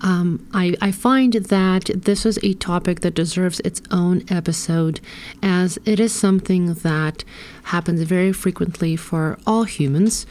[0.00, 5.00] Um, I, I, find that this is a topic that deserves its own episode,
[5.42, 7.24] as it is something that
[7.64, 10.26] happens very frequently for all humans.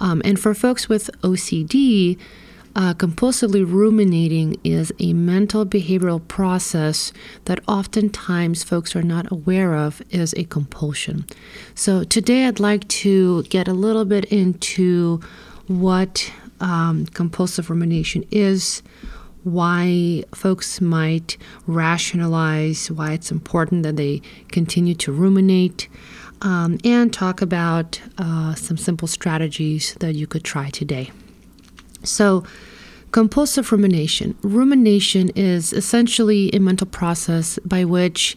[0.00, 2.18] Um, and for folks with OCD,
[2.76, 7.12] uh, compulsively ruminating is a mental behavioral process
[7.46, 11.24] that oftentimes folks are not aware of is a compulsion.
[11.74, 15.20] So, today I'd like to get a little bit into
[15.66, 18.82] what um, compulsive rumination is,
[19.42, 25.88] why folks might rationalize why it's important that they continue to ruminate,
[26.42, 31.10] um, and talk about uh, some simple strategies that you could try today.
[32.04, 32.44] So,
[33.12, 34.36] compulsive rumination.
[34.42, 38.36] Rumination is essentially a mental process by which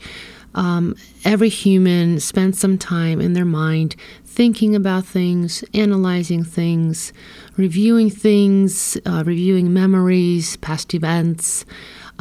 [0.56, 7.14] um, every human spends some time in their mind thinking about things, analyzing things,
[7.56, 11.66] reviewing things, uh, reviewing memories, past events,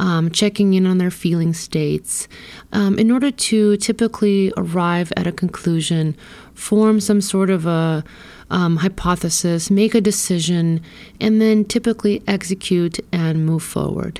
[0.03, 2.27] um, checking in on their feeling states,
[2.73, 6.15] um, in order to typically arrive at a conclusion,
[6.53, 8.03] form some sort of a
[8.49, 10.81] um, hypothesis, make a decision,
[11.21, 14.19] and then typically execute and move forward.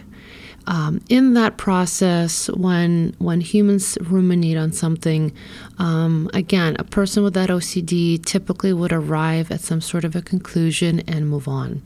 [0.68, 5.34] Um, in that process, when when humans ruminate on something,
[5.80, 10.22] um, again, a person with that OCD typically would arrive at some sort of a
[10.22, 11.82] conclusion and move on.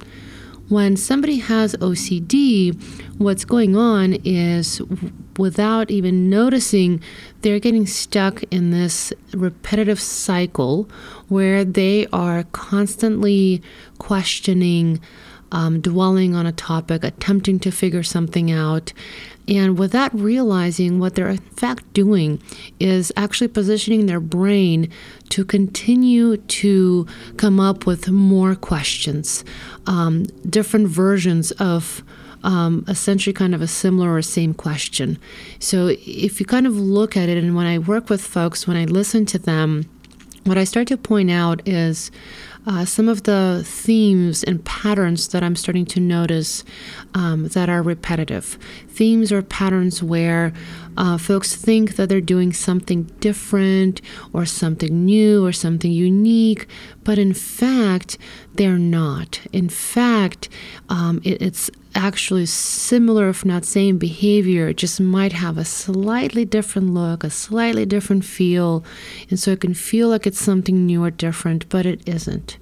[0.69, 2.75] When somebody has OCD,
[3.17, 4.81] what's going on is
[5.37, 7.01] without even noticing,
[7.39, 10.89] they're getting stuck in this repetitive cycle
[11.29, 13.61] where they are constantly
[13.97, 14.99] questioning,
[15.51, 18.93] um, dwelling on a topic, attempting to figure something out,
[19.47, 22.41] and without realizing what they're in fact doing
[22.79, 24.89] is actually positioning their brain
[25.29, 27.07] to continue to
[27.37, 29.45] come up with more questions,
[29.85, 32.03] um, different versions of.
[32.43, 35.17] Um, essentially, kind of a similar or same question.
[35.57, 38.77] So, if you kind of look at it, and when I work with folks, when
[38.77, 39.89] I listen to them,
[40.43, 42.11] what I start to point out is
[42.67, 46.65] uh, some of the themes and patterns that I'm starting to notice
[47.13, 48.59] um, that are repetitive.
[48.89, 50.51] Themes or patterns where
[50.97, 54.01] uh, folks think that they're doing something different
[54.33, 56.67] or something new or something unique,
[57.03, 58.17] but in fact,
[58.55, 59.39] they're not.
[59.53, 60.49] In fact,
[60.89, 66.45] um, it, it's actually similar, if not same behavior, it just might have a slightly
[66.45, 68.83] different look, a slightly different feel.
[69.29, 72.57] And so it can feel like it's something new or different, but it isn't.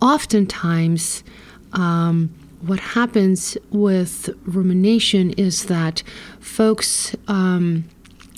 [0.00, 1.24] Oftentimes,
[1.72, 6.02] um, what happens with rumination is that
[6.40, 7.84] folks um,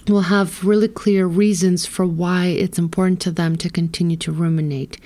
[0.09, 4.99] will have really clear reasons for why it's important to them to continue to ruminate.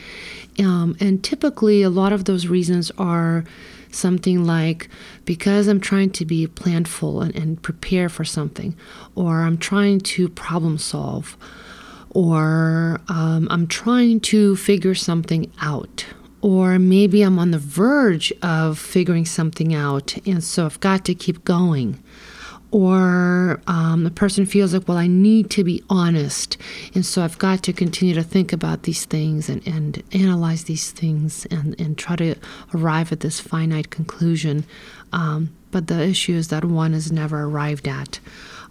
[0.59, 3.45] Um, and typically, a lot of those reasons are
[3.91, 4.89] something like
[5.25, 8.77] because I'm trying to be planful and, and prepare for something,
[9.15, 11.37] or I'm trying to problem solve,
[12.11, 16.05] or um, I'm trying to figure something out,
[16.45, 21.15] or maybe I'm on the verge of figuring something out, and so I've got to
[21.15, 22.03] keep going
[22.71, 26.57] or um, the person feels like, well, I need to be honest.
[26.93, 30.91] And so I've got to continue to think about these things and, and analyze these
[30.91, 32.35] things and, and try to
[32.75, 34.65] arrive at this finite conclusion.
[35.13, 38.19] Um, but the issue is that one is never arrived at.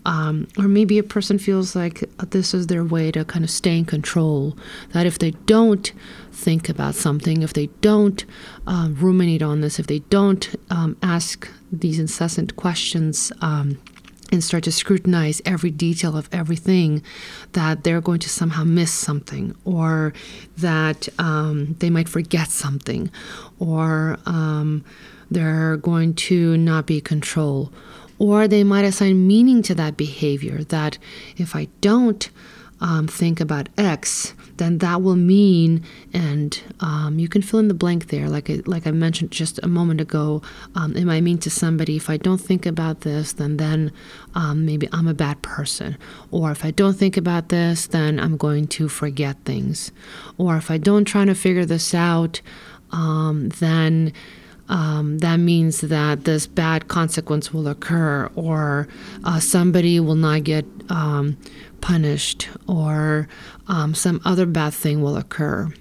[0.06, 3.78] Um, or maybe a person feels like this is their way to kind of stay
[3.78, 4.58] in control.
[4.92, 5.92] That if they don't
[6.32, 8.26] think about something, if they don't
[8.68, 13.80] um, ruminate on this, if they don't um, ask these incessant questions, um,
[14.32, 17.04] and start to scrutinize every detail of everything,
[17.52, 20.12] that they're going to somehow miss something, or
[20.58, 23.12] that um, they might forget something,
[23.60, 24.84] or um,
[25.30, 27.72] they're going to not be control,
[28.24, 30.58] or they might assign meaning to that behavior.
[30.64, 30.94] That
[31.44, 32.24] if I don't
[32.80, 35.84] um, think about X, then that will mean,
[36.14, 39.60] and um, you can fill in the blank there, like I, like I mentioned just
[39.64, 40.42] a moment ago.
[40.76, 43.92] Um, it might mean to somebody, if I don't think about this, then then
[44.36, 45.98] um, maybe I'm a bad person,
[46.32, 49.92] or if I don't think about this, then I'm going to forget things,
[50.38, 52.42] or if I don't try to figure this out.
[52.94, 54.14] um, then
[54.70, 58.88] um, that means that this bad consequence will occur, or
[59.24, 61.38] uh, somebody will not get um,
[61.82, 63.28] punished, or
[63.68, 65.72] um, some other bad thing will occur.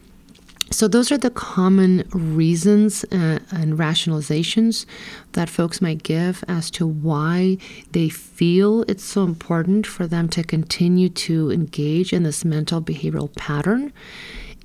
[0.70, 4.87] So, those are the common reasons uh, and rationalizations
[5.32, 7.58] that folks might give as to why
[7.93, 13.35] they feel it's so important for them to continue to engage in this mental behavioral
[13.37, 13.93] pattern.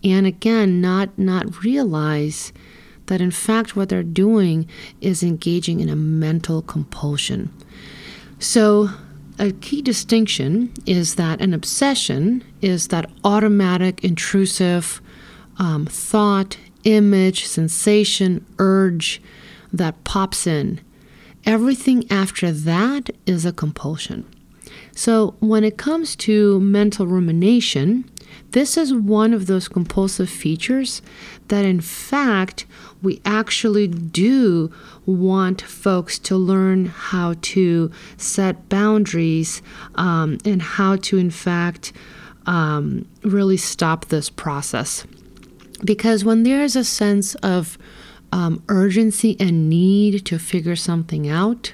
[0.02, 2.54] And again, not, not realize
[3.07, 4.68] that in fact what they're doing
[5.01, 7.51] is engaging in a mental compulsion.
[8.39, 8.89] So,
[9.39, 15.00] a key distinction is that an obsession is that automatic, intrusive
[15.59, 19.21] um, thought, image, sensation, urge
[19.71, 20.80] that pops in.
[21.45, 24.25] Everything after that is a compulsion.
[24.94, 28.10] So, when it comes to mental rumination,
[28.51, 31.01] this is one of those compulsive features
[31.50, 32.65] that, in fact,
[33.01, 34.71] we actually do
[35.06, 39.62] want folks to learn how to set boundaries
[39.95, 41.94] um, and how to, in fact,
[42.45, 45.06] um, really stop this process.
[45.83, 47.77] Because when there's a sense of
[48.31, 51.74] um, urgency and need to figure something out,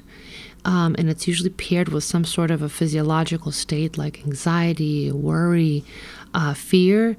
[0.66, 5.84] um, and it's usually paired with some sort of a physiological state like anxiety, worry,
[6.34, 7.18] uh, fear,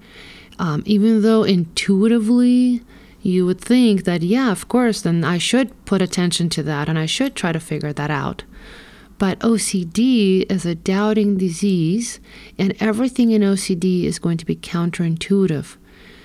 [0.59, 2.83] um, even though intuitively
[3.23, 6.99] you would think that, yeah, of course, then I should put attention to that and
[6.99, 8.45] I should try to figure that out.
[9.19, 12.19] But OCD is a doubting disease,
[12.59, 15.77] and everything in OCD is going to be counterintuitive.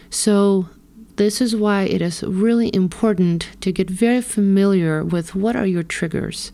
[0.10, 0.70] So,
[1.18, 5.84] this is why it is really important to get very familiar with what are your
[5.84, 6.52] triggers.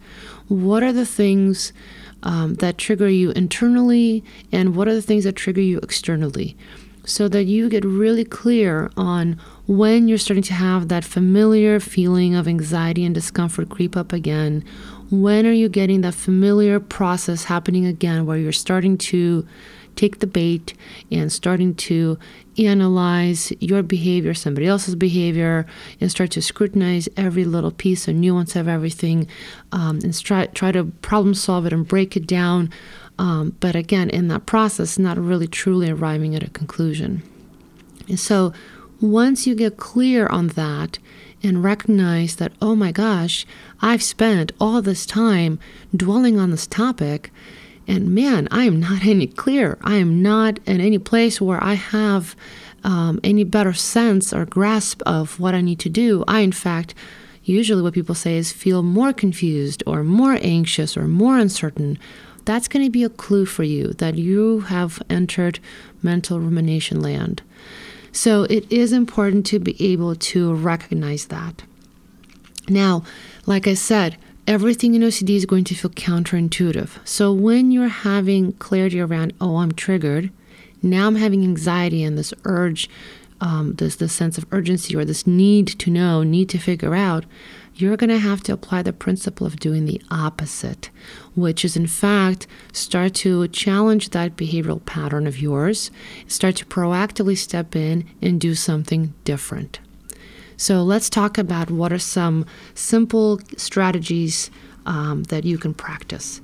[0.47, 1.71] What are the things
[2.25, 6.57] um, that trigger you internally, and what are the things that trigger you externally?
[7.05, 12.33] So that you get really clear on when you're starting to have that familiar feeling
[12.33, 14.63] of anxiety and discomfort creep up again.
[15.11, 19.47] When are you getting that familiar process happening again where you're starting to
[19.95, 20.73] take the bait
[21.11, 22.17] and starting to
[22.57, 25.65] analyze your behavior, somebody else's behavior,
[25.99, 29.27] and start to scrutinize every little piece and nuance of everything,
[29.71, 32.69] um, and try try to problem solve it and break it down.
[33.17, 37.23] Um, but again, in that process, not really truly arriving at a conclusion.
[38.07, 38.53] And so,
[39.01, 40.99] once you get clear on that
[41.43, 43.45] and recognize that, oh my gosh,
[43.81, 45.59] I've spent all this time
[45.95, 47.31] dwelling on this topic
[47.87, 49.77] and man, I am not any clear.
[49.81, 52.35] I am not in any place where I have
[52.83, 56.23] um, any better sense or grasp of what I need to do.
[56.27, 56.93] I, in fact,
[57.43, 61.97] usually what people say is feel more confused or more anxious or more uncertain.
[62.45, 65.59] That's going to be a clue for you that you have entered
[66.03, 67.41] mental rumination land.
[68.11, 71.63] So it is important to be able to recognize that.
[72.69, 73.03] Now,
[73.45, 74.17] like I said,
[74.47, 76.89] everything in OCD is going to feel counterintuitive.
[77.03, 80.31] So when you're having clarity around, oh, I'm triggered,
[80.81, 82.89] now I'm having anxiety and this urge,
[83.41, 87.25] um, this this sense of urgency or this need to know, need to figure out,
[87.73, 90.89] you're going to have to apply the principle of doing the opposite,
[91.35, 95.91] which is in fact start to challenge that behavioral pattern of yours,
[96.27, 99.79] start to proactively step in and do something different.
[100.57, 104.49] So let's talk about what are some simple strategies
[104.85, 106.41] um, that you can practice.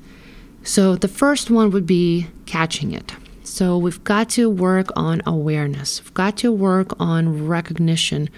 [0.63, 3.13] So the first one would be catching it.
[3.51, 6.01] So we've got to work on awareness.
[6.01, 8.29] We've got to work on recognition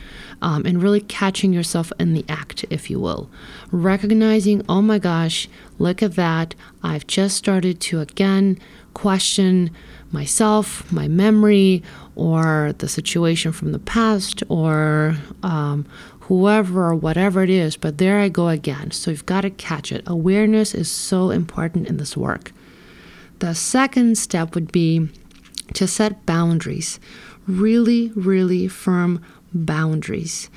[0.42, 3.30] um, and really catching yourself in the act, if you will.
[3.72, 6.56] Recognizing, oh my gosh, look at that.
[6.82, 8.58] I've just started to again
[8.96, 9.70] question
[10.12, 11.84] myself, my memory,
[12.16, 15.86] or the situation from the past, or um,
[16.22, 17.78] whoever or whatever it is.
[17.78, 18.90] But there I go again.
[18.90, 20.02] So you've got to catch it.
[20.08, 22.52] Awareness is so important in this work.
[23.44, 25.10] The second step would be
[25.74, 26.98] to set boundaries,
[27.46, 29.22] really, really firm
[29.54, 30.50] boundaries.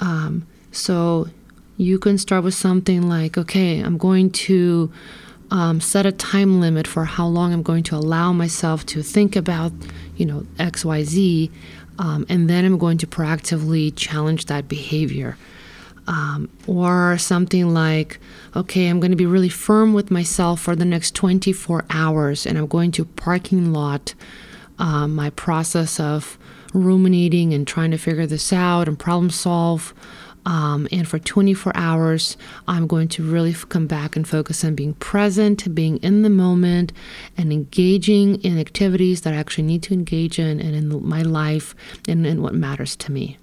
[0.00, 1.28] Um, so
[1.76, 4.90] you can start with something like, okay, I'm going to
[5.50, 9.36] um, set a time limit for how long I'm going to allow myself to think
[9.36, 9.72] about,
[10.16, 11.50] you know, X, Y, Z,
[11.98, 15.36] um, and then I'm going to proactively challenge that behavior.
[16.10, 18.18] Um, or something like,
[18.56, 22.58] okay, I'm going to be really firm with myself for the next 24 hours, and
[22.58, 24.14] I'm going to parking lot
[24.80, 26.36] um, my process of
[26.74, 29.94] ruminating and trying to figure this out and problem solve.
[30.46, 34.94] Um, and for 24 hours, I'm going to really come back and focus on being
[34.94, 36.92] present, being in the moment,
[37.36, 41.74] and engaging in activities that I actually need to engage in and in my life
[42.08, 43.36] and in what matters to me.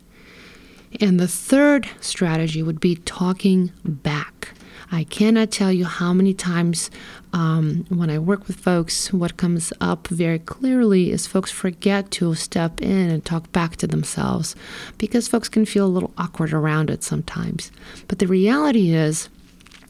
[0.99, 4.49] And the third strategy would be talking back.
[4.91, 6.89] I cannot tell you how many times
[7.33, 12.33] um, when I work with folks, what comes up very clearly is folks forget to
[12.35, 14.55] step in and talk back to themselves
[14.97, 17.69] because folks can feel a little awkward around it sometimes.
[18.07, 19.27] But the reality is,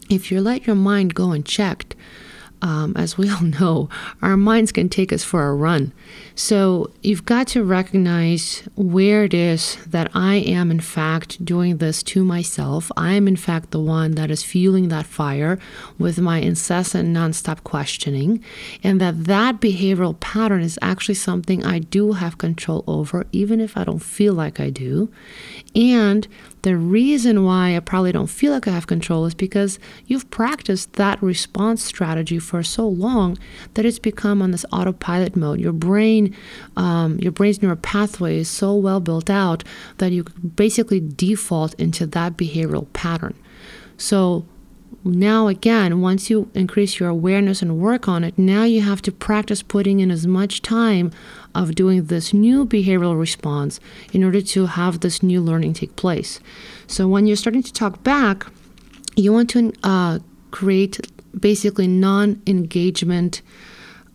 [0.10, 1.96] if you let your mind go unchecked,
[2.62, 3.90] um, as we all know,
[4.22, 5.94] our minds can take us for a run.
[6.36, 12.04] So you've got to recognize where it is that I am, in fact, doing this
[12.04, 12.92] to myself.
[12.96, 15.58] I am, in fact, the one that is fueling that fire
[15.98, 18.44] with my incessant, nonstop questioning,
[18.84, 23.76] and that that behavioral pattern is actually something I do have control over, even if
[23.76, 25.12] I don't feel like I do.
[25.76, 26.28] And
[26.68, 30.92] the reason why I probably don't feel like I have control is because you've practiced
[30.94, 33.38] that response strategy for so long
[33.76, 35.62] that it's become on this autopilot mode.
[35.62, 36.36] Your brain,
[36.76, 39.64] um, your brain's neural pathway is so well built out
[40.00, 43.34] that you basically default into that behavioral pattern.
[43.96, 44.46] So
[45.08, 49.12] now again once you increase your awareness and work on it now you have to
[49.12, 51.12] practice putting in as much time
[51.56, 53.80] of doing this new behavioral response
[54.14, 56.40] in order to have this new learning take place.
[56.86, 58.46] So when you're starting to talk back
[59.16, 60.20] you want to uh,
[60.52, 61.00] create
[61.38, 63.42] basically non-engagement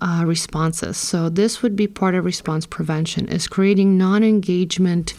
[0.01, 0.97] uh, responses.
[0.97, 5.15] So this would be part of response prevention is creating non-engagement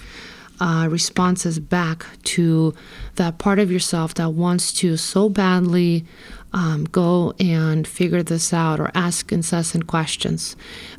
[0.64, 2.74] uh, responses back to
[3.16, 6.06] that part of yourself that wants to so badly
[6.54, 10.56] um, go and figure this out or ask incessant questions.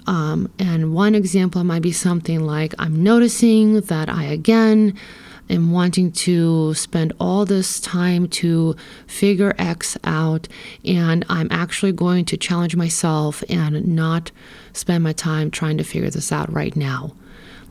[0.07, 4.99] Um, and one example might be something like I'm noticing that I again
[5.49, 10.47] am wanting to spend all this time to figure X out,
[10.85, 14.31] and I'm actually going to challenge myself and not
[14.75, 17.15] spend my time trying to figure this out right now.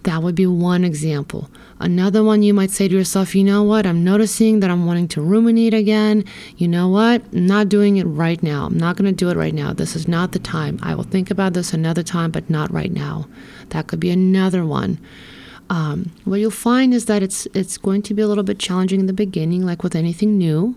[0.03, 1.49] That would be one example.
[1.79, 3.85] Another one, you might say to yourself, you know what?
[3.85, 6.25] I'm noticing that I'm wanting to ruminate again.
[6.57, 7.23] You know what?
[7.33, 8.65] I'm not doing it right now.
[8.65, 9.71] I'm not going to do it right now.
[9.71, 10.77] This is not the time.
[10.81, 13.27] I will think about this another time, but not right now.
[13.69, 14.99] That could be another one.
[15.69, 18.99] Um, what you'll find is that it's it's going to be a little bit challenging
[18.99, 20.75] in the beginning, like with anything new.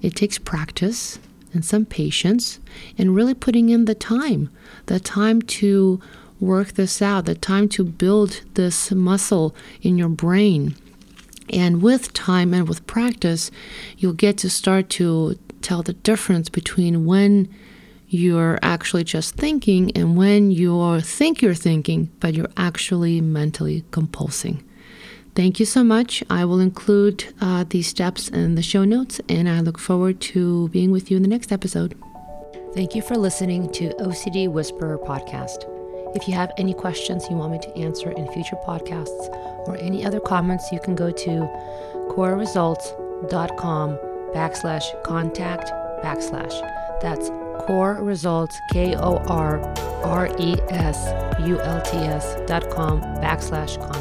[0.00, 1.18] It takes practice
[1.52, 2.60] and some patience,
[2.96, 4.50] and really putting in the time,
[4.86, 6.00] the time to
[6.40, 10.74] work this out, the time to build this muscle in your brain.
[11.50, 13.50] And with time and with practice,
[13.96, 17.48] you'll get to start to tell the difference between when
[18.08, 24.62] you're actually just thinking and when you think you're thinking, but you're actually mentally compulsing.
[25.34, 26.24] Thank you so much.
[26.28, 30.68] I will include uh, these steps in the show notes, and I look forward to
[30.70, 31.94] being with you in the next episode.
[32.74, 35.77] Thank you for listening to OCD Whisperer Podcast.
[36.18, 39.28] If you have any questions you want me to answer in future podcasts
[39.68, 41.30] or any other comments, you can go to
[42.10, 43.98] korresults.com
[44.34, 45.70] backslash contact
[46.02, 47.00] backslash.
[47.00, 47.28] That's
[47.64, 49.60] core results, K O R
[50.02, 50.98] R E S
[51.46, 53.97] U L T S dot com backslash contact.